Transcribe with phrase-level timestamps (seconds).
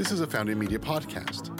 [0.00, 1.50] This is a Founding Media podcast.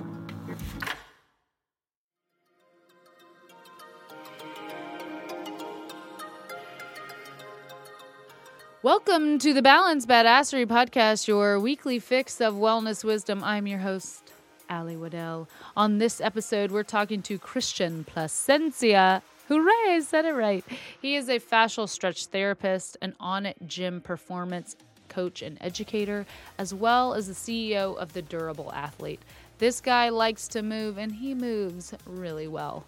[8.82, 13.44] Welcome to the Balance Badassery Podcast, your weekly fix of wellness wisdom.
[13.44, 14.32] I'm your host,
[14.70, 15.46] Alli Waddell.
[15.76, 19.20] On this episode, we're talking to Cristian Plascencia.
[19.48, 20.64] Hooray, I said it right.
[21.02, 24.76] He is a fascial stretch therapist, an Onnit gym performance
[25.10, 26.24] coach and educator,
[26.56, 29.20] as well as the CEO of the Durable Athlete.
[29.58, 32.86] This guy likes to move, and he moves really well.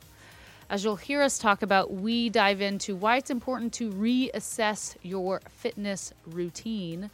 [0.71, 5.43] As you'll hear us talk about, we dive into why it's important to reassess your
[5.51, 7.11] fitness routine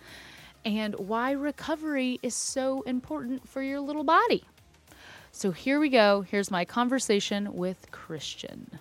[0.64, 4.44] and why recovery is so important for your little body.
[5.32, 6.20] So here we go.
[6.20, 8.78] Here's my conversation with Cristian.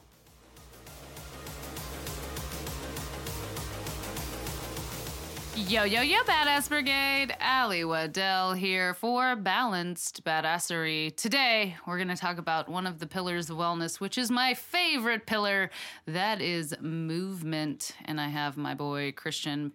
[5.65, 7.35] Yo, yo, yo, Badass Brigade.
[7.39, 11.13] Alli Waddell here for Balanced Badassery.
[11.17, 14.53] Today, we're going to talk about one of the pillars of wellness, which is my
[14.53, 15.71] favorite pillar.
[16.05, 17.95] That is movement.
[18.05, 19.71] And I have my boy, Cristian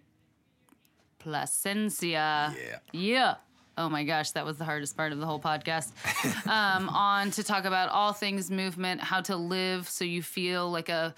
[1.18, 2.54] Plascencia.
[2.54, 2.78] Yeah.
[2.92, 3.34] Yeah.
[3.76, 5.90] Oh my gosh, that was the hardest part of the whole podcast.
[6.46, 10.88] um, on to talk about all things movement, how to live so you feel like
[10.88, 11.12] a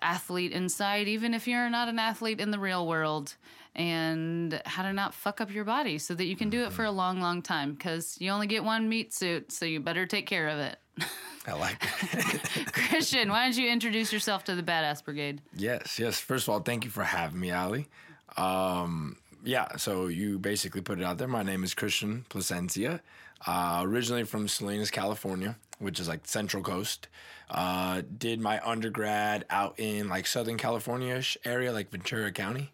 [0.00, 3.34] athlete inside, even if you're not an athlete in the real world,
[3.80, 6.84] and how to not fuck up your body so that you can do it for
[6.84, 7.72] a long, long time.
[7.72, 10.78] Because you only get one meat suit, so you better take care of it.
[11.46, 11.88] I like it.
[12.72, 15.40] Cristian, why don't you introduce yourself to the Badass Brigade?
[15.56, 16.20] yes, yes.
[16.20, 17.88] First of all, thank you for having me, Alli.
[18.36, 21.26] Um, yeah, so you basically put it out there.
[21.26, 23.00] My name is Cristian Plascencia,
[23.46, 27.08] uh, originally from Salinas, California, which is like Central Coast.
[27.48, 32.72] Uh, did my undergrad out in like Southern California ish area, like Ventura County.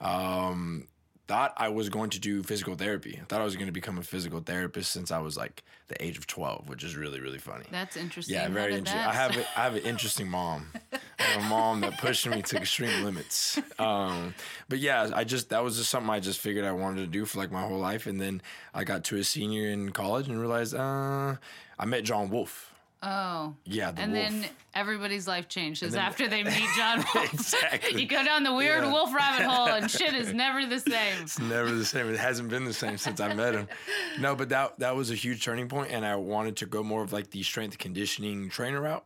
[0.00, 0.88] Um,
[1.26, 3.18] thought I was going to do physical therapy.
[3.20, 6.02] I thought I was going to become a physical therapist since I was like the
[6.02, 7.64] age of 12, which is really, really funny.
[7.70, 8.34] That's interesting.
[8.34, 9.00] Yeah, very interesting.
[9.00, 10.68] I have a, I have an interesting mom.
[10.92, 13.58] I have a mom that pushed me to extreme limits.
[13.78, 14.34] Um,
[14.68, 17.24] but yeah, I just that was just something I just figured I wanted to do
[17.24, 18.40] for like my whole life, and then
[18.72, 21.36] I got to a senior in college and realized uh,
[21.78, 22.65] I met John Wolf.
[23.02, 23.54] Oh.
[23.64, 24.30] Yeah, the and wolf.
[24.30, 27.34] then everybody's life changes then- after they meet John Wolf.
[27.34, 28.00] Exactly.
[28.00, 28.92] You go down the weird Yeah.
[28.92, 31.22] wolf rabbit hole and shit is never the same.
[31.22, 32.08] It's never the same.
[32.08, 33.68] It hasn't been the same since I met him.
[34.18, 37.02] No, but that that was a huge turning point, and I wanted to go more
[37.02, 39.04] of like the strength conditioning trainer route.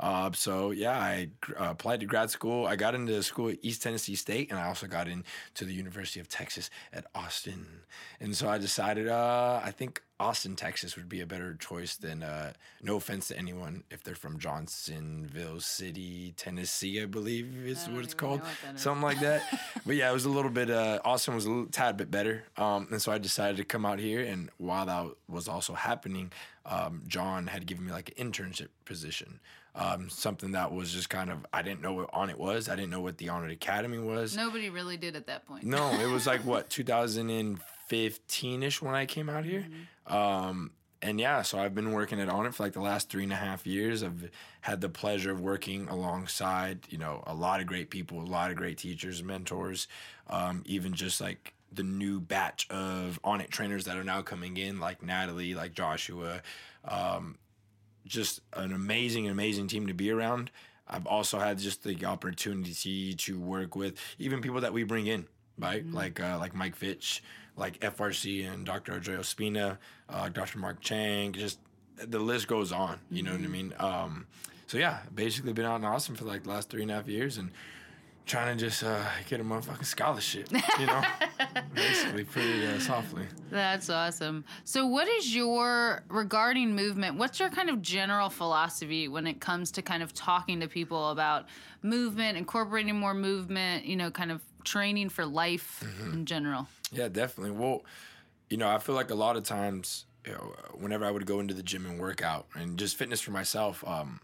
[0.00, 2.66] Uh, so yeah, I uh, applied to grad school.
[2.66, 5.72] I got into the school at East Tennessee State, and I also got into the
[5.72, 7.66] University of Texas at Austin.
[8.20, 12.22] And so I decided, uh, I think Austin, Texas, would be a better choice than.
[12.22, 17.94] Uh, no offense to anyone if they're from Johnsonville City, Tennessee, I believe is don't
[17.94, 19.42] what it's called, what something like that.
[19.86, 20.70] but yeah, it was a little bit.
[20.70, 23.86] Uh, Austin was a little tad bit better, um, and so I decided to come
[23.86, 24.20] out here.
[24.20, 26.32] And while that was also happening,
[26.66, 29.40] um, John had given me like an internship position,
[29.74, 32.68] um, something that was just kind of I didn't know what Onnit was.
[32.68, 34.36] I didn't know what the Onnit Academy was.
[34.36, 35.64] Nobody really did at that point.
[35.64, 36.68] No, it was like what
[37.88, 39.66] 2015 ish when I came out here.
[40.06, 43.32] Um, and yeah, so I've been working at Onnit for like the last three and
[43.32, 44.02] a half years.
[44.02, 48.24] I've had the pleasure of working alongside, you know, a lot of great people, a
[48.24, 49.88] lot of great teachers, mentors,
[50.28, 54.78] um, even just like the new batch of Onnit trainers that are now coming in,
[54.78, 56.42] like Natalie, like Joshua.
[56.84, 57.36] Um,
[58.06, 60.50] just an amazing, amazing team to be around.
[60.88, 65.26] I've also had just the opportunity to work with even people that we bring in,
[65.58, 65.86] right?
[65.90, 67.22] Like uh, like Mike Fitch,
[67.56, 68.92] like FRC and Dr.
[68.92, 70.58] Andreo Spina, uh, Dr.
[70.58, 71.32] Mark Chang.
[71.32, 71.58] Just
[71.96, 72.98] the list goes on.
[73.10, 73.74] You know what I mean?
[73.78, 74.26] Um,
[74.66, 77.08] so yeah, basically been out in Austin for like the last three and a half
[77.08, 77.50] years and
[78.32, 80.48] trying to just uh, get a motherfucking scholarship.
[80.80, 81.02] You know,
[81.74, 83.24] basically pretty uh, softly.
[83.50, 84.44] That's awesome.
[84.64, 87.18] So, what is your regarding movement?
[87.18, 91.10] What's your kind of general philosophy when it comes to kind of talking to people
[91.10, 91.46] about
[91.82, 96.12] movement, incorporating more movement, you know, kind of training for life Mm-hmm.
[96.14, 96.66] in general?
[96.90, 97.50] Yeah, definitely.
[97.52, 97.84] Well,
[98.48, 101.38] you know, I feel like a lot of times, you know, whenever I would go
[101.40, 104.20] into the gym and work out and just fitness for myself, um,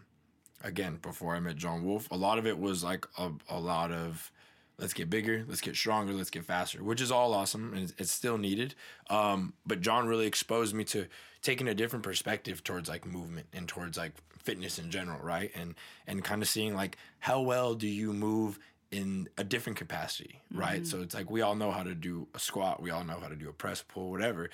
[0.63, 3.91] again, before I met John Wolf, a lot of it was like a, a lot
[3.91, 4.31] of
[4.77, 7.93] let's get bigger, let's get stronger, let's get faster, which is all awesome and it's,
[7.97, 8.75] it's still needed.
[9.09, 11.07] Um, but John really exposed me to
[11.41, 14.13] taking a different perspective towards like movement and towards like
[14.43, 15.51] fitness in general, right?
[15.55, 15.75] And
[16.07, 18.59] and kind of seeing like how well do you move
[18.91, 20.85] in a different capacity, right?
[20.87, 23.27] So it's like we all know how to do a squat, we all know how
[23.27, 24.49] to do a press pull, whatever.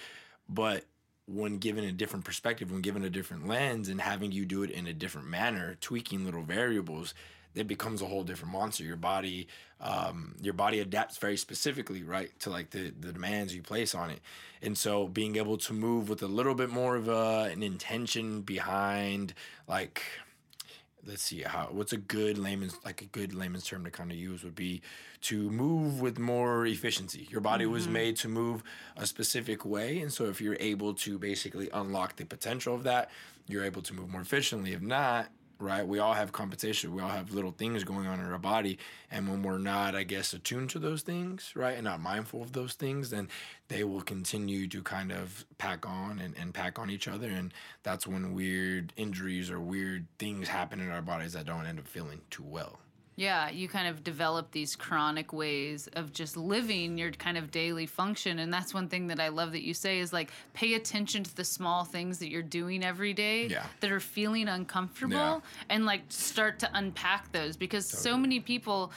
[0.50, 0.86] But
[1.28, 4.70] when given a different perspective, when given a different lens and having you do it
[4.70, 7.14] in a different manner, tweaking little variables,
[7.56, 8.84] it becomes a whole different monster.
[8.84, 9.48] Your body,
[9.80, 14.10] um, your body adapts very specifically, right, to like the the demands you place on
[14.10, 14.20] it.
[14.62, 18.42] And so, being able to move with a little bit more of a, an intention
[18.42, 19.34] behind,
[19.68, 20.04] like
[21.06, 24.18] let's see how what's a good layman's like a good layman's term to kind of
[24.18, 24.82] use would be
[25.22, 27.28] to move with more efficiency.
[27.30, 27.94] Your body was mm-hmm.
[27.94, 28.64] made to move
[28.98, 33.10] a specific way and so if you're able to basically unlock the potential of that
[33.48, 34.74] you're able to move more efficiently.
[34.74, 35.28] If not
[35.60, 35.88] right?
[35.88, 36.94] We all have competition.
[36.94, 38.78] We all have little things going on in our body.
[39.12, 42.52] And when we're not i guess attuned to those things right and not mindful of
[42.52, 43.30] those things then
[43.68, 47.28] they will continue to kind of pack on and, and pack on each other.
[47.28, 47.54] And
[47.84, 51.88] that's when weird injuries or weird things happen in our bodies that don't end up
[51.88, 52.80] feeling too well
[53.18, 57.86] Yeah, you kind of develop these chronic ways of just living your kind of daily
[57.86, 58.40] function.
[58.40, 61.34] And that's one thing that I love that you say is like pay attention to
[61.36, 63.66] the small things that you're doing every day Yeah.
[63.80, 65.40] that are feeling uncomfortable Yeah.
[65.70, 68.92] and like start to unpack those because so many people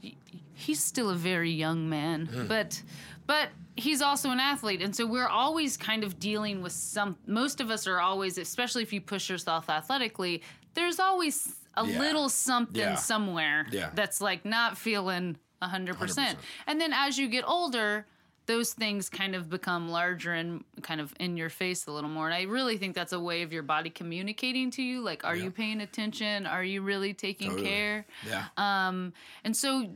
[0.00, 0.16] he-
[0.54, 2.46] he's still a very young man, Hmm.
[2.46, 2.82] but
[3.26, 7.60] but he's also an athlete and so we're always kind of dealing with some most
[7.60, 10.42] of us are always especially if you push yourself athletically
[10.74, 11.98] there's always a Yeah.
[11.98, 12.94] little something Yeah.
[12.96, 13.90] somewhere Yeah.
[13.94, 15.96] that's like not feeling 100%.
[15.98, 16.38] 100%.
[16.66, 18.06] And then as you get older,
[18.46, 22.26] those things kind of become larger and kind of in your face a little more.
[22.26, 25.36] And I really think that's a way of your body communicating to you like, are
[25.36, 25.44] Yeah.
[25.44, 26.46] you paying attention?
[26.46, 27.68] Are you really taking Totally.
[27.68, 28.06] care?
[28.26, 29.12] yeah Um,
[29.44, 29.88] and so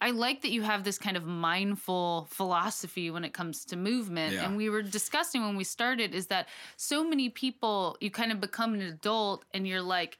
[0.00, 4.32] I like that you have this kind of mindful philosophy when it comes to movement.
[4.34, 4.44] Yeah.
[4.46, 8.40] And we were discussing when we started is that so many people, you kind of
[8.40, 10.18] become an adult and you're like,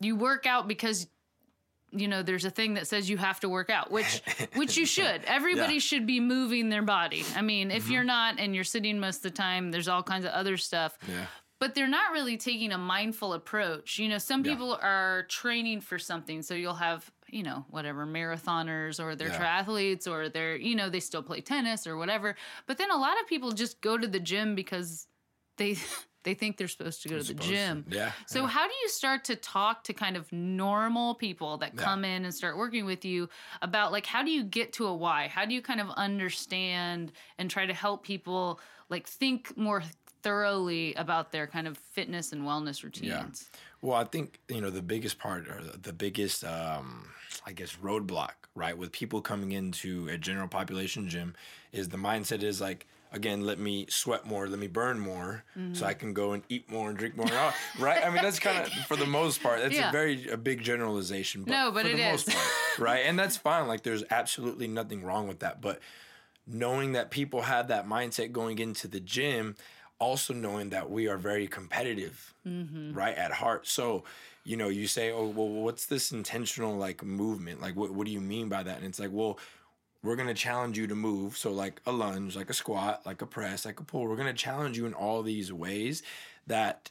[0.00, 1.06] you work out because
[1.92, 4.22] you know there's a thing that says you have to work out which
[4.54, 5.80] which you should everybody Yeah.
[5.80, 7.92] should be moving their body i mean if mm-hmm.
[7.92, 10.98] you're not and you're sitting most of the time there's all kinds of other stuff
[11.08, 11.26] yeah
[11.58, 13.98] but they're not really taking a mindful approach.
[13.98, 14.52] You know, some Yeah.
[14.52, 19.62] people are training for something, so you'll have, you know, whatever marathoners or they're Yeah.
[19.64, 22.36] triathletes or they're, you know, they still play tennis or whatever.
[22.66, 25.06] But then a lot of people just go to the gym because
[25.56, 25.78] they
[26.26, 27.54] they think they're supposed to go to the Supposed to.
[27.54, 27.84] gym.
[27.88, 28.48] Yeah, So yeah.
[28.48, 31.84] how do you start to talk to kind of normal people that Yeah.
[31.84, 33.28] come in and start working with you
[33.62, 35.28] about like how do you get to a why?
[35.28, 39.82] How do you kind of understand and try to help people like think more
[40.22, 43.06] thoroughly about their kind of fitness and wellness routines?
[43.52, 43.58] Yeah.
[43.82, 47.12] Well, I think you know the biggest part or the- the biggest, um,
[47.46, 51.36] I guess, roadblock, right, with people coming into a general population gym,
[51.70, 55.60] is the mindset is like, again, let me sweat more, let me burn more, so
[55.60, 55.84] mm-hmm.
[55.84, 57.26] I can go and eat more and drink more,
[57.78, 58.04] right?
[58.04, 59.60] I mean, that's kind of for the most part.
[59.60, 59.88] That's Yeah.
[59.88, 61.44] a very a big generalization.
[61.44, 62.26] But No, but for it the is.
[62.26, 62.46] most part,
[62.78, 63.02] right?
[63.06, 63.68] And that's fine.
[63.68, 65.80] Like, there's absolutely nothing wrong with that, but
[66.46, 69.56] knowing that people have that mindset going into the gym,
[69.98, 72.92] also knowing that we are very competitive, mm-hmm.
[72.92, 73.66] right, at heart.
[73.66, 74.04] So,
[74.44, 77.60] you know, you say, oh, well, what's this intentional like movement?
[77.60, 78.76] Like, what, what do you mean by that?
[78.76, 79.38] And it's like, well,
[80.06, 81.36] we're going to challenge you to move.
[81.36, 84.06] So, like a lunge, like a squat, like a press, like a pull.
[84.06, 86.02] We're going to challenge you in all these ways
[86.46, 86.90] that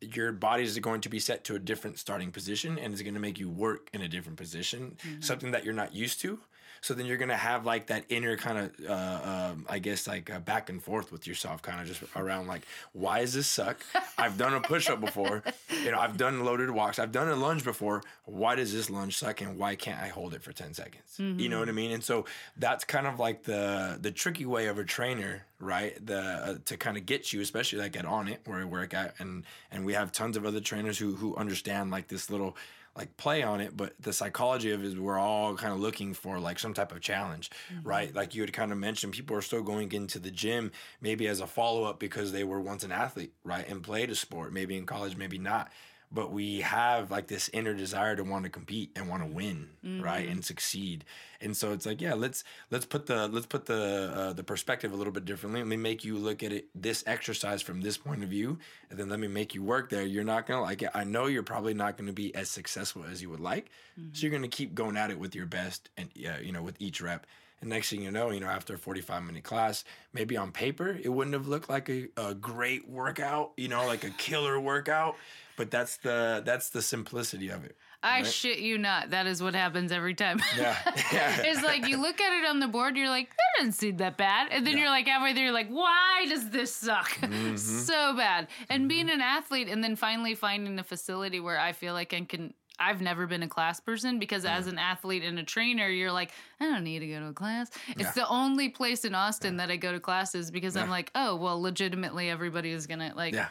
[0.00, 3.14] your body is going to be set to a different starting position and it's going
[3.14, 5.20] to make you work in a different position, mm-hmm.
[5.20, 6.40] something that you're not used to.
[6.84, 10.30] So then you're to have like that inner kind of, uh, um, I guess, like
[10.30, 12.60] uh, back and forth with yourself, kind of just around like,
[12.92, 13.78] why does this suck?
[14.18, 15.42] I've done a push up before.
[15.82, 16.98] You know, I've done loaded walks.
[16.98, 18.02] I've done a lunge before.
[18.26, 21.18] Why does this lunge suck and why can't I hold it for 10 seconds?
[21.40, 21.90] You know what I mean?
[21.90, 22.26] And so
[22.58, 25.94] that's kind of like the the tricky way of a trainer, right?
[26.04, 29.14] The uh, to kind of get you, especially like at Onnit where I work at,
[29.18, 32.56] and and we have tons of other trainers who who understand like this little
[32.96, 36.14] like play on it, but the psychology of it is we're all kind of looking
[36.14, 37.86] for like some type of challenge, mm-hmm.
[37.86, 38.14] right?
[38.14, 40.70] Like you had kind of mentioned, people are still going into the gym
[41.00, 44.14] maybe as a follow up because they were once an athlete, right, and played a
[44.14, 45.70] sport, maybe in college, maybe not.
[46.14, 49.68] But we have like this inner desire to want to compete and want to win,
[50.00, 51.04] right, and succeed.
[51.40, 54.92] And so it's like, yeah, let's let's put the let's put the uh, the perspective
[54.92, 55.60] a little bit differently.
[55.60, 58.58] Let me make you look at it this exercise from this point of view,
[58.90, 60.04] and then let me make you work there.
[60.04, 60.90] You're not gonna like it.
[60.94, 63.70] I know you're probably not to be as successful as you would like,
[64.12, 66.76] so you're to keep going at it with your best, and yeah, you know, with
[66.78, 67.26] each rep.
[67.60, 70.98] And next thing you know, you know, after a 45 minute class, maybe on paper
[71.02, 75.16] it wouldn't have looked like a, a great workout, you know, like a killer workout.
[75.56, 77.76] But that's the that's the simplicity of it.
[78.02, 78.26] I right?
[78.26, 79.10] shit you not.
[79.10, 80.38] That is what happens every time.
[80.58, 80.76] Yeah,
[81.12, 81.40] yeah.
[81.42, 84.16] it's like you look at it on the board, you're like, that doesn't seem that
[84.18, 84.48] bad.
[84.50, 84.80] And then Yeah.
[84.82, 87.10] you're like halfway there, you're like, why does this suck?
[87.22, 87.56] Mm-hmm.
[87.56, 88.48] so bad.
[88.68, 92.20] And being an athlete and then finally finding a facility where I feel like I
[92.22, 96.10] can I've never been a class person because as an athlete and a trainer, you're
[96.10, 97.70] like, I don't need to go to a class.
[97.90, 98.10] It's Yeah.
[98.10, 101.62] the only place in Austin that I go to classes because I'm like, oh, well,
[101.62, 103.48] legitimately everybody is gonna like Yeah.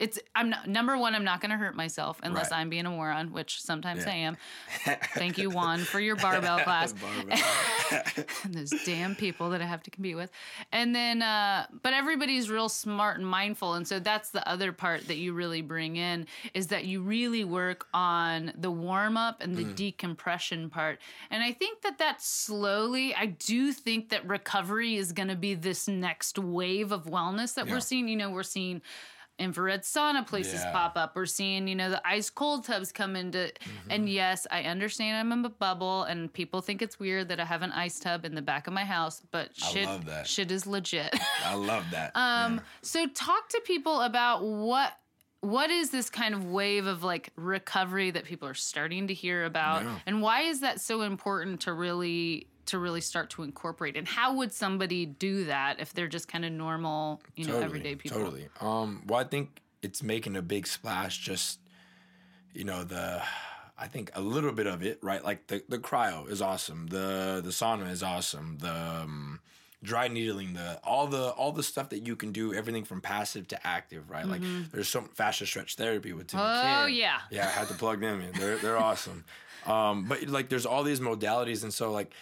[0.00, 1.14] It's I'm not number one.
[1.14, 2.58] I'm not going to hurt myself unless Right.
[2.60, 4.10] I'm being a moron, which sometimes Yeah.
[4.12, 4.36] I am.
[5.14, 6.92] Thank you, Juan, for your barbell class.
[6.94, 7.38] Barbell.
[8.44, 10.30] and those damn people that I have to compete with.
[10.72, 13.74] And then, uh, but everybody's real smart and mindful.
[13.74, 17.44] And so that's the other part that you really bring in is that you really
[17.44, 20.98] work on the warm up and the decompression part.
[21.30, 25.54] And I think that that slowly, I do think that recovery is going to be
[25.54, 27.74] this next wave of wellness that Yeah.
[27.74, 28.08] we're seeing.
[28.08, 28.80] You know, we're seeing
[29.40, 30.70] infrared sauna places Yeah.
[30.72, 31.16] pop up.
[31.16, 33.38] We're seeing, you know, the ice cold tubs come into.
[33.38, 33.90] Mm-hmm.
[33.90, 37.44] And yes, I understand I'm in a bubble, and people think it's weird that I
[37.44, 39.88] have an ice tub in the back of my house, but shit,
[40.24, 41.18] shit is legit.
[41.44, 42.12] I love that.
[42.14, 42.60] um, Yeah.
[42.82, 44.92] so talk to people about what.
[45.42, 49.46] What is this kind of wave of like recovery that people are starting to hear
[49.46, 49.98] about, Yeah.
[50.04, 53.96] and why is that so important to really to really start to incorporate?
[53.96, 57.94] And how would somebody do that if they're just kind of normal, you know, everyday
[57.96, 58.18] people?
[58.18, 58.48] Totally.
[58.60, 61.18] Um, well, I think it's making a big splash.
[61.18, 61.58] Just
[62.52, 63.22] you know the,
[63.78, 65.24] I think a little bit of it, right?
[65.24, 66.88] Like the the cryo is awesome.
[66.88, 68.58] The the sauna is awesome.
[68.60, 69.40] The um,
[69.82, 73.48] dry needling, the all the all the stuff that you can do, everything from passive
[73.48, 74.26] to active, right?
[74.26, 76.48] Like there's some fascia stretch therapy with Tim Mm-hmm.
[76.48, 76.96] Oh, McCann.
[76.96, 77.18] yeah.
[77.30, 77.46] yeah.
[77.46, 78.32] I had to plug them in.
[78.38, 79.24] They're they're awesome.
[79.66, 82.14] Um, but like there's all these modalities, and so like.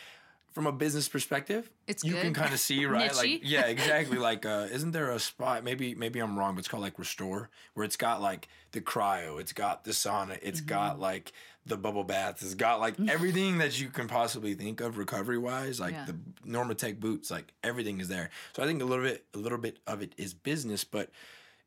[0.59, 4.19] From a business perspective, It's you can kind of see right, like yeah, exactly.
[4.19, 5.63] Like, uh, isn't there a spot?
[5.63, 9.41] Maybe, maybe I'm wrong, but it's called like Restore, where it's got like the cryo,
[9.41, 10.69] it's got the sauna, it's Mm-hmm.
[10.69, 11.33] got like
[11.65, 15.79] the bubble baths, it's got like everything that you can possibly think of recovery wise,
[15.79, 16.07] like Yeah.
[16.07, 18.29] the Normatec boots, like everything is there.
[18.57, 21.09] So I think a little bit, a little bit of it is business, but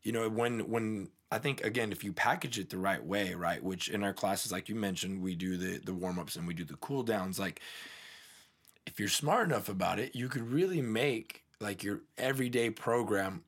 [0.04, 3.64] you know, when when I think again, if you package it the right way, right,
[3.64, 6.54] which in our classes, like you mentioned, we do the the warm ups and we
[6.54, 7.62] do the cool downs, like
[8.86, 13.44] if you're smart enough about it, you could really make like your everyday program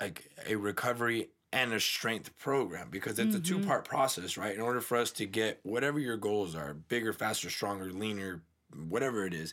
[0.00, 3.60] like a recovery and a strength program because it's a mm-hmm.
[3.60, 4.54] two part process, right?
[4.54, 8.42] In order for us to get whatever your goals are bigger, faster, stronger, leaner,
[8.88, 9.52] whatever it is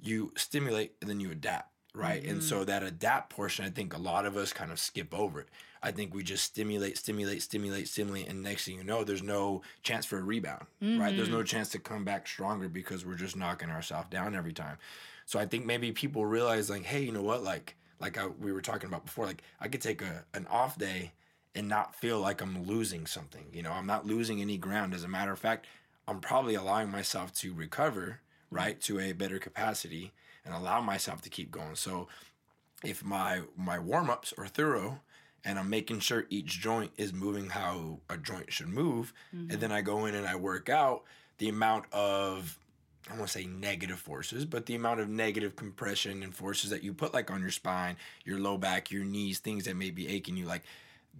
[0.00, 2.24] you stimulate and then you adapt, right?
[2.24, 2.64] And so mm-hmm.
[2.66, 5.48] that adapt portion, I think a lot of us kind of skip over it.
[5.82, 9.62] I think we just stimulate, stimulate, stimulate, stimulate, and next thing you know, there's no
[9.82, 11.14] chance for a rebound, right?
[11.14, 11.44] There's no mm-hmm.
[11.44, 14.78] chance to come back stronger because we're just knocking ourselves down every time.
[15.26, 17.42] So I think maybe people realize like, hey, you know what?
[17.44, 20.78] Like, like I, we were talking about before, like I could take a an off
[20.78, 21.12] day
[21.54, 23.44] and not feel like I'm losing something.
[23.52, 24.94] You know, I'm not losing any ground.
[24.94, 25.66] As a matter of fact,
[26.08, 28.56] I'm probably allowing myself to recover, mm-hmm.
[28.56, 30.12] right, to a better capacity
[30.44, 31.74] and allow myself to keep going.
[31.74, 32.08] So
[32.84, 35.00] if my my warm-ups are thorough
[35.44, 39.60] and I'm making sure each joint is moving how a joint should move, and mm-hmm.
[39.60, 41.04] then I go in and I work out,
[41.38, 42.58] the amount of
[43.10, 46.94] I won't say negative forces, but the amount of negative compression and forces that you
[46.94, 50.36] put like on your spine, your low back, your knees, things that may be aching
[50.36, 50.62] you, like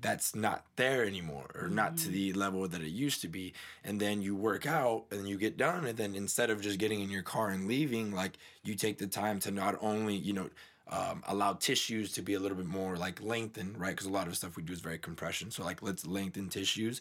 [0.00, 3.54] that's not there anymore or not to the level that it used to be.
[3.84, 5.86] And then you work out and you get done.
[5.86, 9.06] And then instead of just getting in your car and leaving, like you take the
[9.06, 10.50] time to not only, you know,
[10.88, 13.90] um, allow tissues to be a little bit more like lengthened, right?
[13.90, 15.50] Because a lot of stuff we do is very compression.
[15.50, 17.00] So like let's lengthen tissues.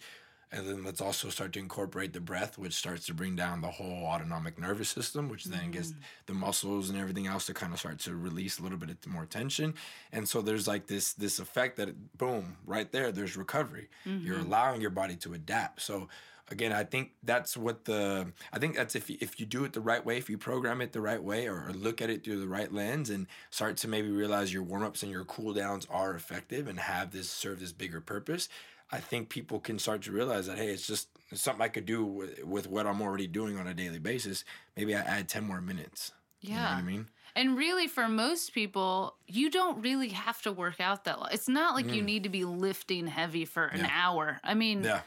[0.53, 3.71] And then let's also start to incorporate the breath, which starts to bring down the
[3.71, 5.95] whole autonomic nervous system, which then gets mm.
[6.27, 9.07] the muscles and everything else to kind of start to release a little bit of
[9.07, 9.73] more tension.
[10.11, 13.89] And so there's like this this effect that boom, right there, there's recovery.
[14.05, 14.45] You're mm-hmm.
[14.45, 15.81] allowing your body to adapt.
[15.81, 16.07] So
[16.51, 19.73] again, I think that's what the I think that's if you, if you do it
[19.73, 22.23] the right way, if you program it the right way, or, or look at it
[22.23, 25.53] through the right lens, and start to maybe realize your warm ups and your cool
[25.53, 28.49] downs are effective and have this serve this bigger purpose.
[28.93, 31.85] I think people can start to realize that hey, it's just it's something I could
[31.87, 34.45] do with, with what I'm already doing on a daily basis.
[34.77, 36.11] Maybe I add ten more minutes.
[36.41, 36.75] You know what Yeah.
[36.77, 37.07] I mean?
[37.35, 41.29] And really, for most people, you don't really have to work out that long.
[41.31, 43.83] It's not like you need to be lifting heavy for an Mm.
[43.87, 44.01] Yeah.
[44.03, 44.39] hour.
[44.43, 45.01] I mean, Yeah,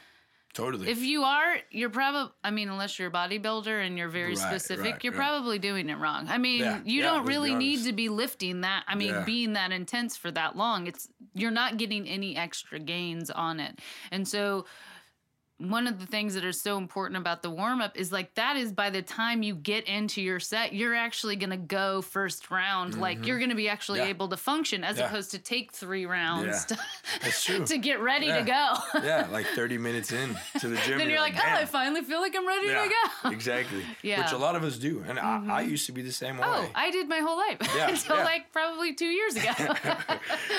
[0.53, 0.89] totally.
[0.89, 4.37] if you are, you're probably, I mean, unless you're a bodybuilder and you're very Right,
[4.49, 5.17] specific, right, you're right.
[5.17, 6.27] probably doing it wrong.
[6.27, 8.83] I mean, Yeah, you yeah, don't really need to be lifting that.
[8.89, 9.23] I mean, Yeah.
[9.23, 10.87] being that intense for that long.
[10.87, 11.07] It's,
[11.39, 13.79] you're not getting any extra gains on it.
[14.11, 14.65] And so,
[15.59, 18.57] one of the things that are so important about the warm up is like that
[18.57, 22.51] is by the time you get into your set, you're actually going to go first
[22.51, 22.95] round.
[22.99, 24.05] Like you're going to be actually Mm-hmm.
[24.05, 24.09] Yeah.
[24.11, 25.07] able to function as Yeah.
[25.07, 26.77] opposed to take three rounds Yeah.
[27.47, 28.73] To, to get ready to go.
[29.03, 30.97] yeah, like 30 minutes in to the gym.
[30.99, 32.91] then you're like, oh, I finally feel like I'm ready to
[33.23, 33.29] go.
[33.31, 33.81] exactly.
[34.03, 34.15] Yeah.
[34.17, 34.23] Mm-hmm.
[34.25, 35.03] Which a lot of us do.
[35.07, 36.43] And I, I used to be the same way.
[36.45, 39.51] Oh, I did my whole life Yeah, until like probably two years ago.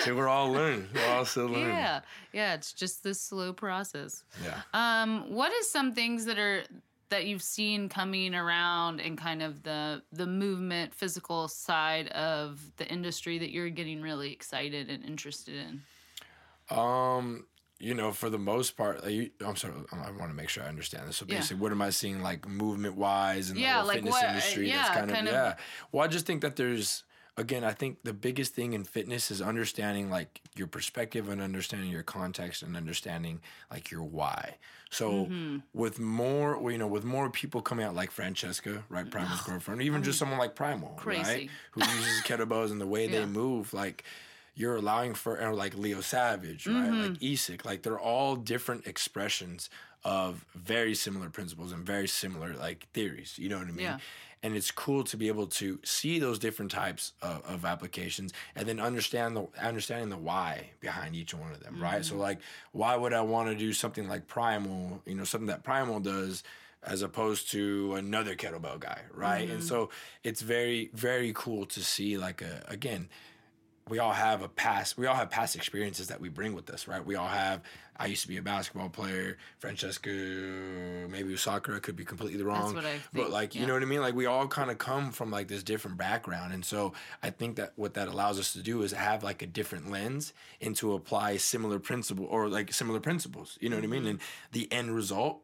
[0.05, 0.89] so we're all learning.
[0.95, 1.69] We're all still learning.
[1.69, 2.01] yeah,
[2.33, 4.25] yeah, it's just this slow process.
[4.43, 4.61] Yeah.
[4.75, 4.88] Um,
[5.29, 6.63] what is some things that are
[7.11, 12.87] that you've seen coming around in kind of the the movement, physical side of the
[12.87, 15.83] industry that you're getting really excited and interested in?
[16.77, 17.47] Um,
[17.79, 20.69] you know, for the most part, like, I'm sorry, I want to make sure I
[20.69, 21.17] understand this.
[21.17, 21.37] So Yeah.
[21.37, 24.25] basically, what am I seeing like movement wise in the Yeah, whole like fitness what-
[24.25, 24.69] industry?
[24.69, 25.65] yeah, that's kind, kind of, of- yeah.
[25.93, 27.05] Well, I just think that there's
[27.39, 31.89] again, I think the biggest thing in fitness is understanding like your perspective and understanding
[31.91, 33.41] your context and understanding
[33.71, 34.57] like your why.
[34.91, 35.57] So Mm-hmm.
[35.73, 39.85] with more, you know, with more people coming out like Francesca, right, Primal's girlfriend, or
[39.85, 43.21] even just someone like Primal, right, who uses kettlebells and the way Yeah.
[43.21, 44.05] they move, like
[44.55, 46.75] you're allowing for or like Leo Savage, right?
[46.91, 47.03] Mm-hmm.
[47.13, 49.71] Like Isak, like they're all different expressions
[50.05, 53.35] of very similar principles and very similar like theories.
[53.39, 53.85] You know what I mean?
[53.87, 53.99] Yeah.
[54.43, 58.69] And it's cool to be able to see those different types of, of applications and
[58.69, 62.05] then understand the understanding the why behind each one of them, right?
[62.05, 62.23] So mm-hmm.
[62.23, 62.39] like,
[62.73, 65.03] why would I want to do something like Primal?
[65.07, 66.45] You know, something that Primal does
[66.83, 69.49] as opposed to another kettlebell guy, right?
[69.49, 69.69] And mm-hmm.
[69.69, 69.91] so
[70.23, 73.09] it's very very cool to see like a again
[73.91, 76.87] we all have a past we all have past experiences that we bring with us
[76.89, 77.61] right we all have
[77.97, 80.11] i used to be a basketball player francesco
[81.09, 83.87] maybe soccer i could be completely wrong what I but like you know what i
[83.87, 86.93] mean like we all kind of come from like this different background and so
[87.23, 90.33] i think that what that allows us to do is have like a different lens
[90.61, 94.11] and to apply similar principle or like similar principles you know what i mean Mm-hmm.
[94.11, 94.21] and
[94.53, 95.41] the end result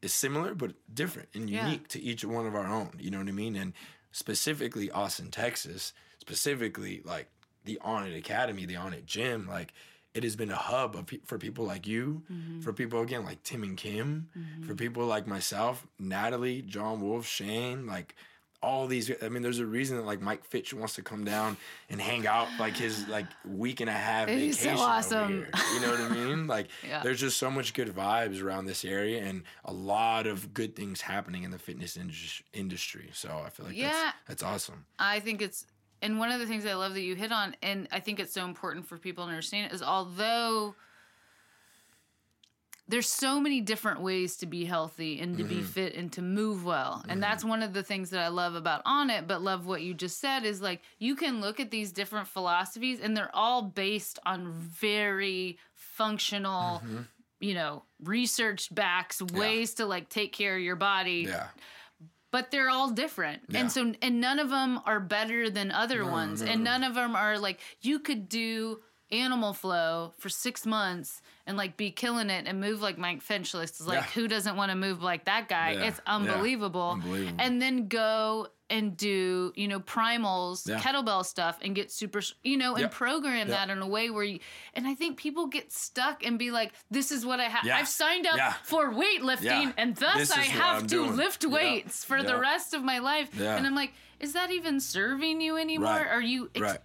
[0.00, 1.64] is similar but different and Yeah.
[1.66, 2.92] unique to each one of our own.
[2.98, 3.54] You know what I mean?
[3.54, 3.74] And
[4.12, 7.28] specifically Austin, Texas, specifically like
[7.64, 9.72] the Onnit Academy, the Onnit Gym, like
[10.14, 12.60] it has been a hub of pe- for people like you, Mm-hmm.
[12.60, 14.28] for people again like Tim and Kim,
[14.66, 18.14] for people like myself, Natalie, John Wolf, Shane, like
[18.62, 19.10] all these.
[19.22, 21.56] I mean, there's a reason that like Mike Fitch wants to come down
[21.88, 24.82] and hang out like his like week and a half He's so vacation.
[24.84, 25.28] over awesome.
[25.28, 25.50] here.
[25.74, 26.46] You know what I mean?
[26.46, 27.02] Like Yeah.
[27.02, 31.00] there's just so much good vibes around this area and a lot of good things
[31.00, 33.08] happening in the fitness indus- industry.
[33.14, 33.90] So I feel like Yeah.
[33.92, 34.84] that's, that's awesome.
[34.98, 35.64] I think it's
[36.02, 38.32] and one of the things I love that you hit on, and I think it's
[38.32, 40.74] so important for people to understand is although
[42.88, 45.58] there's so many different ways to be healthy and to Mm-hmm.
[45.58, 47.04] be fit and to move well.
[47.08, 49.94] And that's one of the things that I love about Onnit, but love what you
[49.94, 54.18] just said is like you can look at these different philosophies and they're all based
[54.26, 57.02] on very functional, Mm-hmm.
[57.38, 61.46] you know, research backs ways to like take care of your body Yeah.
[62.32, 63.60] But they're all different Yeah.
[63.60, 67.16] and so and none of them are better than other ones and none of them
[67.16, 68.80] are like you could do
[69.12, 73.52] animal flow for six months and like be killing it and move like Mike Fitch
[73.54, 74.02] is like Yeah.
[74.14, 75.84] who doesn't want to move like that guy Yeah.
[75.88, 76.90] it's unbelievable.
[76.92, 77.36] Unbelievable.
[77.40, 80.78] and then go and do you know primals Yeah.
[80.80, 82.92] kettlebell stuff and get super you know and Yep.
[82.92, 83.48] program Yep.
[83.48, 84.38] that in a way where you
[84.74, 87.76] and i think people get stuck and be like this is what i have Yeah.
[87.78, 88.52] i've signed up Yeah.
[88.62, 91.16] for weightlifting and thus i have to doing.
[91.16, 95.40] lift weights for the rest of my life and i'm like is that even serving
[95.40, 96.06] you anymore Right.
[96.06, 96.78] are you ex- Right.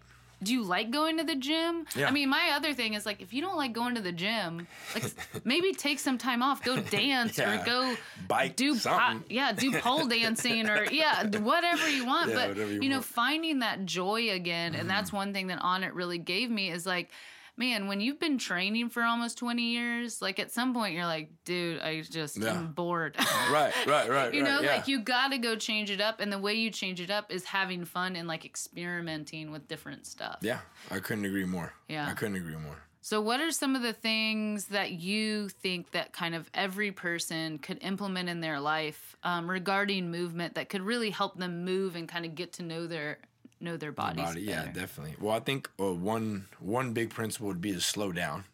[0.43, 2.07] Do you like going to the gym Yeah.
[2.07, 4.67] i mean my other thing is like if you don't like going to the gym
[4.93, 5.05] like
[5.43, 7.61] maybe take some time off go dance Yeah.
[7.61, 7.95] or go
[8.27, 12.65] Bike do po- yeah do pole dancing or yeah whatever you want Yeah, but you
[12.83, 13.05] you know want.
[13.05, 13.13] Mm-hmm.
[13.13, 17.09] finding that joy again and that's one thing that Onnit really gave me is like
[17.57, 21.29] man when you've been training for almost 20 years like at some point you're like
[21.45, 22.51] dude i just Yeah.
[22.57, 23.15] am bored
[23.51, 24.33] Right, right, right.
[24.33, 24.75] you right, know yeah.
[24.75, 27.45] like you gotta go change it up and the way you change it up is
[27.45, 30.59] having fun and like experimenting with different stuff Yeah,
[30.91, 31.73] I couldn't agree more.
[31.87, 32.07] Yeah.
[32.07, 32.77] I couldn't agree more.
[33.01, 37.57] so what are some of the things that you think that kind of every person
[37.59, 42.07] could implement in their life um, regarding movement that could really help them move and
[42.09, 43.19] kind of get to know their
[43.59, 45.15] know their bodies Body, yeah, definitely.
[45.19, 48.45] Well, I think uh, one one big principle would be to slow down.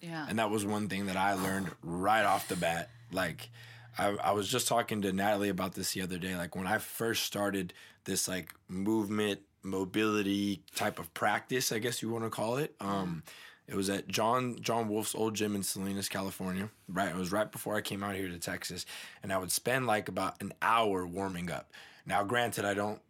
[0.00, 2.90] yeah And that was one thing that I learned right off the bat.
[3.12, 3.50] Like,
[3.98, 6.36] I, I was just talking to Natalie about this the other day.
[6.36, 7.72] Like, when I first started
[8.04, 12.74] this, like, movement, mobility type of practice, I guess you want to call it.
[12.80, 13.24] Um,
[13.66, 16.70] it was at John John Wolf's old gym in Salinas, California.
[16.88, 18.84] Right, it was right before I came out here to Texas,
[19.22, 21.70] and I would spend like about an hour warming up.
[22.04, 23.00] Now, granted, I don't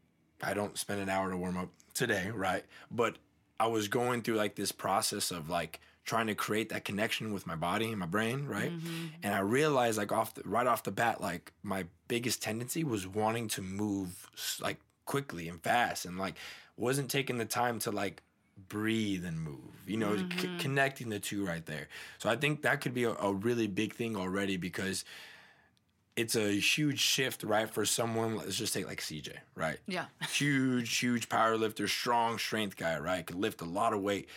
[0.43, 2.65] I don't spend an hour to warm up today, right?
[2.91, 3.17] But
[3.59, 7.47] I was going through like this process of like trying to create that connection with
[7.47, 8.73] my body and my brain, right?
[8.73, 9.07] Mm-hmm.
[9.23, 13.07] And I realized like off the, right off the bat, like my biggest tendency was
[13.07, 14.29] wanting to move
[14.61, 16.35] like quickly and fast, and like
[16.77, 18.23] wasn't taking the time to like
[18.69, 19.59] breathe and move.
[19.87, 20.59] You know, c- mm-hmm.
[20.59, 21.89] connecting the two right there.
[22.19, 25.05] So I think that could be a, a really big thing already because
[26.17, 27.69] it's a huge shift, right?
[27.71, 29.79] For someone, let's just take like CJ, right?
[29.87, 30.07] Yeah.
[30.33, 33.25] Huge, huge power lifter, strong strength guy, right?
[33.27, 34.29] Could lift a lot of weight.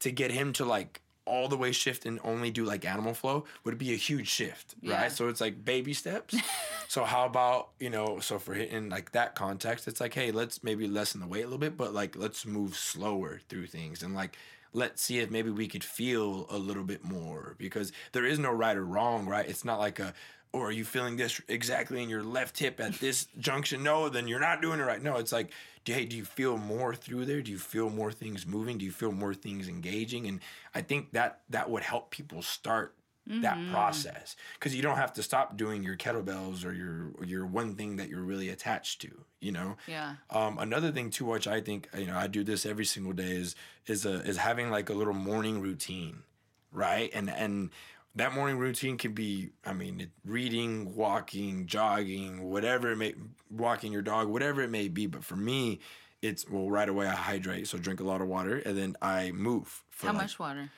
[0.00, 3.44] To get him to like all the way shift and only do like animal flow
[3.64, 5.02] would be a huge shift, Yeah.
[5.02, 5.12] right?
[5.12, 6.34] So it's like baby steps.
[6.88, 10.62] so how about, you know, so for hitting like that context, it's like, hey, let's
[10.64, 14.14] maybe lessen the weight a little bit, but like let's move slower through things and
[14.14, 14.36] like
[14.72, 18.50] let's see if maybe we could feel a little bit more because there is no
[18.52, 19.48] right or wrong, right?
[19.48, 20.14] It's not like a
[20.52, 23.82] or are you feeling this exactly in your left hip at this junction?
[23.82, 25.02] No, then you're not doing it right.
[25.02, 25.52] No, it's like,
[25.84, 27.42] hey, do you feel more through there?
[27.42, 28.78] Do you feel more things moving?
[28.78, 30.26] Do you feel more things engaging?
[30.26, 30.40] And
[30.74, 32.94] I think that that would help people start
[33.42, 37.46] that process because you don't have to stop doing your kettlebells or your or your
[37.46, 39.24] one thing that you're really attached to.
[39.40, 39.76] You know.
[39.86, 40.16] Yeah.
[40.30, 43.30] Um, another thing too, which I think you know I do this every single day
[43.30, 43.54] is
[43.86, 46.24] is a, is having like a little morning routine,
[46.72, 47.10] right?
[47.14, 47.70] And and
[48.16, 53.14] that morning routine can be I mean reading, walking, jogging, whatever it may
[53.50, 55.06] walking your dog, whatever it may be.
[55.06, 55.80] But for me,
[56.22, 59.30] it's well right away I hydrate, so drink a lot of water, and then I
[59.32, 59.82] move.
[59.90, 60.70] For How like- much water?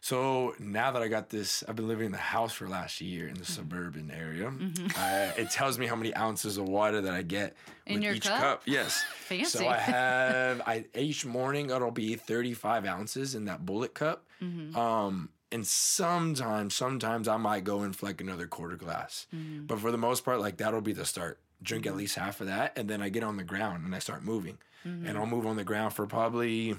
[0.00, 3.26] so now that I got this, I've been living in the house for last year
[3.26, 3.52] in the Mm-hmm.
[3.52, 4.52] suburban area.
[4.96, 8.14] I, it tells me how many ounces of water that I get In with your
[8.14, 8.40] each cup?
[8.40, 8.62] cup.
[8.66, 9.02] Yes.
[9.26, 9.58] Fancy.
[9.58, 14.24] So I have I each morning it'll be 35 ounces in that bullet cup.
[14.40, 14.78] Mm-hmm.
[14.78, 19.26] Um, and sometimes, sometimes I might go and like another quarter glass.
[19.34, 19.66] Mm-hmm.
[19.66, 21.38] But for the most part, like that'll be the start.
[21.62, 23.98] Drink at least half of that, and then I get on the ground and I
[23.98, 24.58] start moving.
[24.86, 25.06] Mm-hmm.
[25.06, 26.76] And I'll move on the ground for probably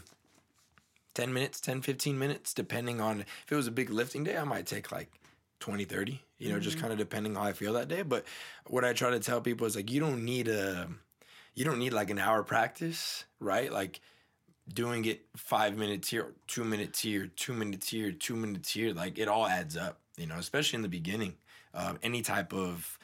[1.16, 4.46] 10 minutes, 10, 15 minutes, depending on if it was a big lifting day, I
[4.46, 5.12] might take like
[5.60, 8.04] 20, 30, you know, just kind of depending how I feel that day.
[8.04, 8.24] But
[8.68, 10.88] what I try to tell people is like, you don't need a,
[11.56, 13.72] you don't need like an hour practice, right?
[13.72, 14.00] Like
[14.74, 19.18] doing it five minutes here, two minutes here, two minutes here, two minutes here, like
[19.18, 21.36] it all adds up, you know, especially in the beginning.
[21.74, 22.98] Um, any type of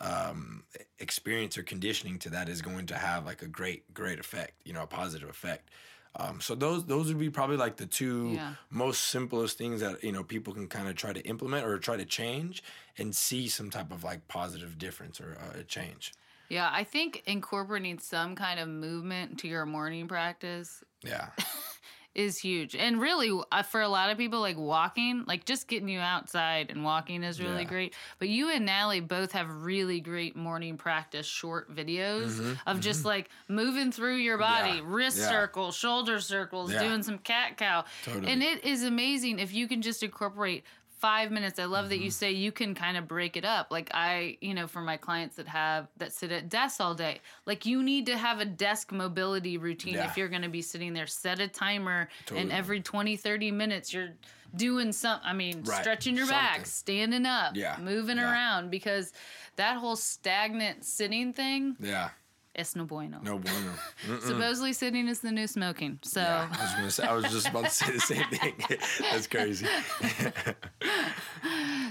[0.00, 0.64] um,
[0.98, 4.72] experience or conditioning to that is going to have like a great, great effect, you
[4.72, 5.70] know, a positive effect.
[6.16, 8.54] Um, so those those would be probably like the two Yeah.
[8.68, 11.96] most simplest things that you know people can kind of try to implement or try
[11.96, 12.64] to change
[12.98, 16.12] and see some type of like positive difference or uh, change.
[16.50, 21.28] Yeah, I think incorporating some kind of movement to your morning practice Yeah,
[22.14, 22.74] is huge.
[22.74, 26.70] And really, uh, for a lot of people, like walking, like just getting you outside
[26.70, 27.68] and walking is really Yeah.
[27.68, 27.94] great.
[28.18, 33.30] But you and Nally both have really great morning practice short videos of just like
[33.48, 34.90] moving through your body, Mm-hmm.
[34.90, 34.94] Yeah.
[34.96, 35.28] wrist Yeah.
[35.28, 37.84] circles, shoulder circles, doing some cat cow.
[38.02, 38.26] Totally.
[38.32, 40.64] And it is amazing if you can just incorporate
[41.00, 41.58] five minutes.
[41.58, 42.04] I love that Mm-hmm.
[42.04, 43.68] you say you can kind of break it up.
[43.70, 47.20] Like I, you know, for my clients that have that sit at desks all day,
[47.46, 50.08] like you need to have a desk mobility routine Yeah.
[50.10, 51.06] if you're going to be sitting there.
[51.06, 54.10] Set a timer, and every 20, 30 minutes you're
[54.56, 55.20] doing some.
[55.24, 55.80] I mean, Right.
[55.80, 57.76] stretching your back, standing up, Yeah.
[57.80, 58.30] moving Yeah.
[58.30, 59.12] around because
[59.56, 62.10] that whole stagnant sitting thing, yeah,
[62.54, 63.20] it's no bueno.
[63.22, 63.72] no bueno.
[64.06, 64.22] Mm-mm.
[64.22, 65.98] Supposedly sitting is the new smoking.
[66.02, 66.20] So.
[66.20, 67.04] Yeah, I was gonna say.
[67.04, 68.54] I was just about to say the same thing.
[69.10, 69.66] That's crazy.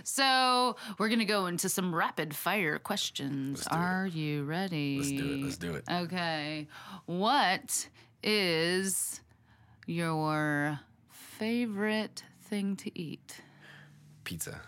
[0.04, 3.62] So we're gonna go into some rapid fire questions.
[3.62, 3.78] do it.
[3.78, 4.98] Are you ready?
[4.98, 5.44] Let's do it.
[5.44, 5.84] Let's do it.
[5.90, 6.68] Okay.
[7.06, 7.88] What
[8.24, 9.22] is
[9.86, 10.80] your
[11.12, 13.42] favorite thing to eat?
[14.24, 14.62] Pizza.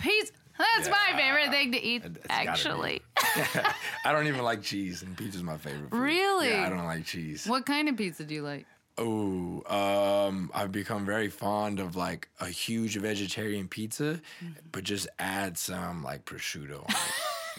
[0.00, 0.32] Pizza.
[0.58, 1.16] That's my Yeah.
[1.16, 2.48] favorite thing to eat, It's gotta be.
[2.48, 3.02] actually.
[4.04, 5.90] I don't even like cheese, and pizza's my favorite.
[5.90, 5.98] Food.
[5.98, 6.50] Really?
[6.50, 7.46] Yeah, I don't like cheese.
[7.46, 8.66] What kind of pizza do you like?
[8.98, 14.52] Oh, um, I've become very fond of like a huge vegetarian pizza, Mm-hmm.
[14.72, 16.78] but just add some like prosciutto.
[16.78, 16.96] On it.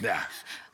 [0.04, 0.22] yeah.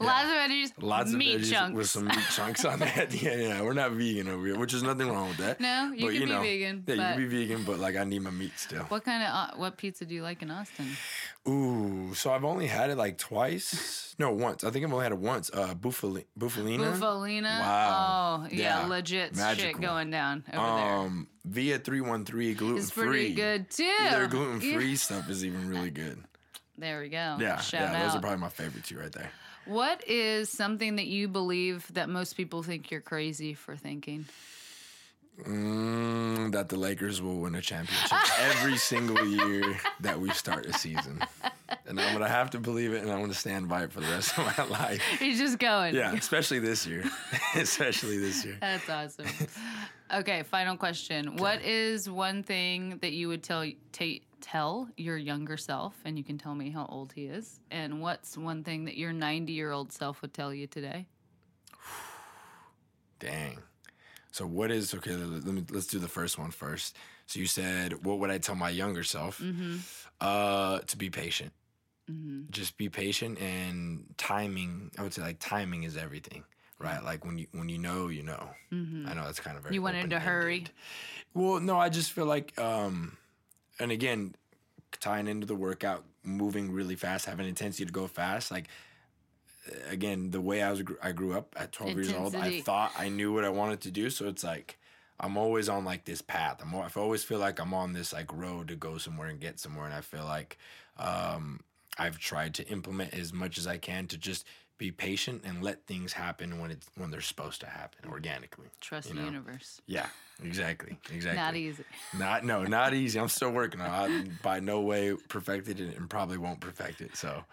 [0.00, 1.76] Lots of veggies, Lots meat of veggies chunks.
[1.76, 3.12] with some meat chunks on that.
[3.22, 3.60] Yeah, yeah.
[3.62, 5.60] We're not vegan over here, which is nothing wrong with that.
[5.60, 8.22] No, you But, can be vegan, Yeah, you can be vegan, but like I need
[8.22, 8.84] my meat still.
[8.84, 10.86] what kind of uh, what pizza do you like in Austin?
[11.46, 14.14] Ooh, so I've only had it like twice.
[14.18, 14.64] No, once.
[14.64, 15.50] I think I've only had it once.
[15.52, 16.94] Uh, Buffali- Bufalina.
[16.96, 17.60] Bufalina.
[17.60, 18.44] Wow.
[18.44, 18.86] Oh, yeah, Yeah.
[18.86, 20.94] legit shit going down over there.
[20.94, 22.82] Um, Via three one three gluten there.
[22.82, 23.06] It's free.
[23.08, 23.92] pretty good too.
[24.10, 24.96] Their gluten free Yeah.
[24.96, 26.22] stuff is even really good.
[26.78, 27.36] There we go.
[27.38, 28.06] Yeah, Shout yeah, out.
[28.06, 29.30] those are probably my favorite two right there.
[29.66, 34.24] What is something that you believe that most people think you're crazy for thinking?
[35.42, 40.72] Mm, that the Lakers will win a championship every single year that we start a
[40.72, 41.20] season,
[41.86, 44.06] and I'm gonna have to believe it, and I'm gonna stand by it for the
[44.06, 45.02] rest of my life.
[45.20, 45.96] You're just going.
[45.96, 47.02] Yeah, especially this year,
[47.56, 48.56] especially this year.
[48.60, 49.26] That's awesome.
[50.14, 51.36] okay, final question.
[51.36, 54.04] What is one thing that you would tell ta
[54.40, 58.38] tell your younger self, and you can tell me how old he is, and what's
[58.38, 61.08] one thing that your 90 year old self would tell you today?
[63.18, 63.58] Dang.
[64.34, 65.14] So what is okay?
[65.14, 66.96] Let me let's do the first one first.
[67.26, 69.38] So you said, what would I tell my younger self?
[69.38, 69.76] Mm-hmm.
[70.20, 71.52] Uh, to be patient.
[72.50, 74.90] Just be patient and timing.
[74.98, 76.42] I would say like timing is everything,
[76.80, 77.00] right?
[77.04, 78.50] Like when you when you know, you know.
[79.08, 79.70] I know that's kind of very.
[79.70, 79.74] Mm-hmm.
[79.74, 80.66] You wanted to hurry.
[81.32, 83.16] Well, no, I just feel like, um,
[83.78, 84.34] and again,
[85.00, 88.66] tying into the workout, moving really fast, having intensity to go fast, like
[89.88, 93.08] again, the way I was, I grew up at 12 years old, I thought I
[93.08, 94.10] knew what I wanted to do.
[94.10, 94.78] So it's like,
[95.20, 96.60] I'm always on like this path.
[96.60, 99.60] I'm I always feel like I'm on this like road to go somewhere and get
[99.60, 100.58] somewhere, and I feel like
[100.98, 101.60] um,
[101.98, 104.44] I've tried to implement as much as I can to just
[104.76, 108.66] be patient and let things happen when it's when they're supposed to happen organically.
[108.80, 109.80] Trust you the universe.
[109.86, 110.08] Yeah,
[110.42, 111.40] exactly, exactly.
[111.40, 111.84] Not easy.
[112.18, 113.18] Not no, not easy.
[113.20, 113.92] I'm still working on it.
[113.92, 117.16] I by no way perfected it and probably won't perfect it.
[117.16, 117.44] So,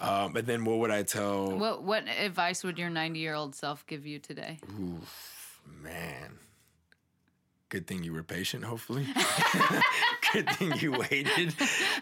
[0.00, 1.50] um, but then what would I tell?
[1.58, 4.58] What what advice would your 90 year old self give you today?
[4.80, 6.38] Oof, man.
[7.68, 9.06] Good thing you were patient, hopefully.
[10.32, 11.52] Good thing you waited.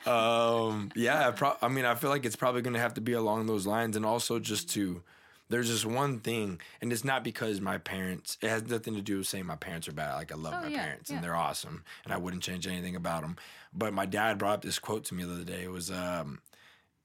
[0.06, 3.00] Um, yeah, I, pro- I mean, I feel like it's probably going to have to
[3.00, 3.96] be along those lines.
[3.96, 5.02] And also just to,
[5.48, 9.18] there's just one thing, and it's not because my parents, it has nothing to do
[9.18, 10.14] with saying my parents are bad.
[10.16, 11.16] Like, I love Oh, my yeah, parents yeah.
[11.16, 13.36] and they're awesome, and I wouldn't change anything about them.
[13.72, 15.62] But my dad brought up this quote to me the other day.
[15.64, 16.40] It was, um,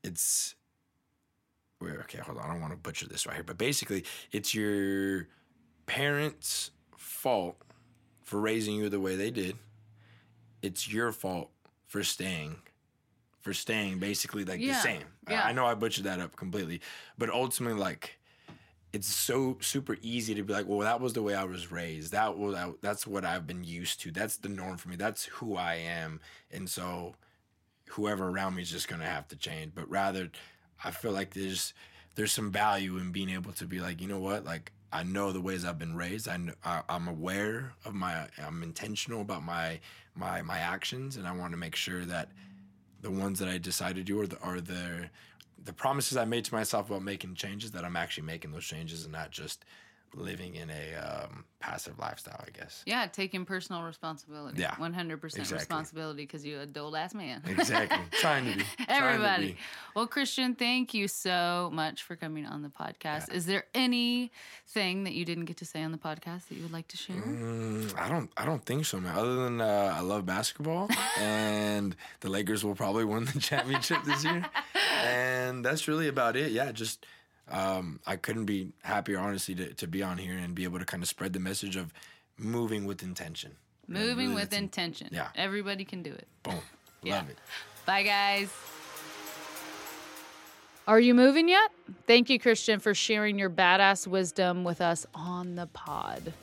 [0.03, 0.55] it's,
[1.81, 2.45] okay, hold on.
[2.45, 5.27] I don't want to butcher this right here, but basically, it's your
[5.85, 7.57] parents' fault
[8.23, 9.57] for raising you the way they did.
[10.61, 11.49] It's your fault
[11.87, 12.57] for staying,
[13.39, 15.03] for staying basically like Yeah, the same.
[15.27, 15.43] I- yeah.
[15.45, 16.81] I know I butchered that up completely,
[17.17, 18.17] but ultimately, like,
[18.91, 22.11] it's so super easy to be like, well, that was the way I was raised.
[22.11, 24.11] That was that's what I've been used to.
[24.11, 24.95] That's the norm for me.
[24.95, 26.19] That's who I am,
[26.51, 27.13] and so
[27.89, 29.73] whoever around me is just gonna have to change.
[29.75, 30.31] But rather,
[30.83, 31.73] I feel like there's
[32.15, 35.31] there's some value in being able to be like, you know what, like I know
[35.31, 36.27] the ways I've been raised.
[36.27, 38.27] I, I I'm aware of my.
[38.43, 39.79] I'm intentional about my
[40.15, 42.29] my my actions, and I want to make sure that
[43.01, 45.09] the ones that I decide to do are the are the
[45.63, 49.03] the promises I made to myself about making changes that I'm actually making those changes
[49.03, 49.65] and not just
[50.15, 52.43] living in a um, passive lifestyle.
[52.45, 52.83] I guess.
[52.85, 54.61] Yeah, taking personal responsibility.
[54.61, 57.41] Yeah, 100% responsibility because you're a dull ass man.
[57.47, 57.99] Exactly.
[58.19, 58.63] Trying to be.
[58.63, 59.47] Trying to Everybody.
[59.47, 59.57] be.
[59.95, 63.33] Well, Cristian, thank you so much for coming on the podcast.
[63.33, 66.73] Is there anything that you didn't get to say on the podcast that you would
[66.73, 67.17] like to share?
[67.17, 68.31] Mm, I don't.
[68.37, 69.15] I don't think so, man.
[69.15, 74.23] Other than uh, I love basketball, and the Lakers will probably win the championship this
[74.23, 74.45] year,
[75.03, 76.51] and that's really about it.
[76.51, 77.05] Yeah, just
[77.51, 80.85] um, I couldn't be happier, honestly, to, to be on here and be able to
[80.85, 81.93] kind of spread the message of
[82.37, 83.55] moving with intention.
[83.87, 85.09] Moving really with that's- intention.
[85.11, 85.29] yeah.
[85.35, 86.27] Everybody can do it.
[86.43, 86.55] Boom.
[87.01, 87.15] Yeah.
[87.17, 87.37] Love it.
[87.85, 88.49] Bye, guys.
[90.87, 91.71] Are you moving yet?
[92.07, 96.33] Thank you, Cristian, for sharing your badass wisdom with us on the pod.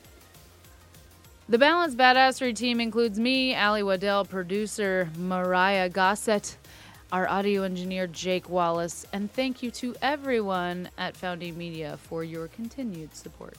[1.49, 6.57] The Balance Badassery team includes me, Alli Waddell, producer Myrriah Gossett,
[7.11, 12.47] our audio engineer Jake Wallace, and thank you to everyone at Founding Media for your
[12.49, 13.57] continued support.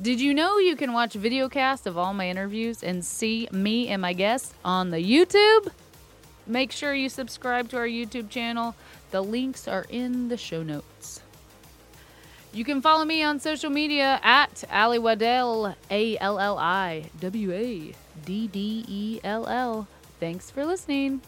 [0.00, 4.02] Did you know you can watch videocast of all my interviews and see me and
[4.02, 5.72] my guests on the YouTube?
[6.46, 8.74] Make sure you subscribe to our YouTube channel.
[9.10, 11.22] The links are in the show notes.
[12.52, 17.52] You can follow me on social media at Alli Waddell, A L L I W
[17.52, 19.88] A D D E L L.
[20.20, 21.20] Thanks for listening.